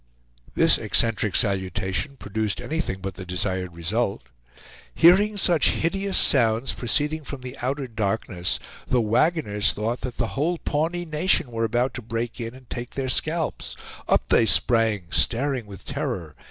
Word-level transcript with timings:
This 0.55 0.79
eccentric 0.79 1.35
salutation 1.35 2.17
produced 2.17 2.59
anything 2.59 3.01
but 3.01 3.13
the 3.13 3.23
desired 3.23 3.75
result. 3.75 4.23
Hearing 4.95 5.37
such 5.37 5.69
hideous 5.69 6.17
sounds 6.17 6.73
proceeding 6.73 7.23
from 7.23 7.41
the 7.41 7.55
outer 7.61 7.87
darkness, 7.87 8.57
the 8.87 8.99
wagoners 8.99 9.73
thought 9.73 10.01
that 10.01 10.17
the 10.17 10.29
whole 10.29 10.57
Pawnee 10.57 11.05
nation 11.05 11.51
were 11.51 11.65
about 11.65 11.93
to 11.93 12.01
break 12.01 12.39
in 12.41 12.55
and 12.55 12.67
take 12.67 12.95
their 12.95 13.09
scalps. 13.09 13.75
Up 14.07 14.27
they 14.29 14.47
sprang 14.47 15.11
staring 15.11 15.67
with 15.67 15.85
terror. 15.85 16.35